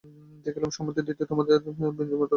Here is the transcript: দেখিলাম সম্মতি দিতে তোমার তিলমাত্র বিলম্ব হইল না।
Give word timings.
দেখিলাম 0.45 0.71
সম্মতি 0.77 1.01
দিতে 1.07 1.23
তোমার 1.29 1.45
তিলমাত্র 1.45 1.69
বিলম্ব 1.77 1.97
হইল 1.99 2.11
না। 2.13 2.27